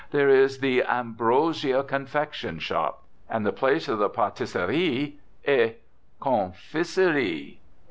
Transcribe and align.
There 0.09 0.29
is 0.29 0.57
the 0.61 0.81
"Ambrosia 0.81 1.83
Confection 1.83 2.57
Shop," 2.57 3.03
and 3.29 3.45
the 3.45 3.51
place 3.53 3.87
of 3.87 3.99
the 3.99 4.09
"Patisserie 4.09 5.19
et 5.45 5.77
Confiserie." 6.19 7.59